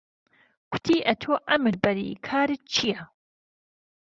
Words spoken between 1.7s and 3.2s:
بەری کارت چییه